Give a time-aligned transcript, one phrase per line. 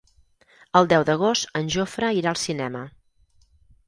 [0.79, 2.81] El deu d'agost en Jofre irà al cinema.